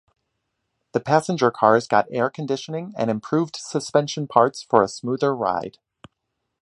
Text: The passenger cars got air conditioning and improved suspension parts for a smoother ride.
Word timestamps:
The 0.93 0.99
passenger 0.99 1.51
cars 1.51 1.87
got 1.87 2.07
air 2.09 2.31
conditioning 2.31 2.91
and 2.97 3.11
improved 3.11 3.55
suspension 3.55 4.27
parts 4.27 4.63
for 4.63 4.81
a 4.81 4.87
smoother 4.87 5.35
ride. 5.35 5.77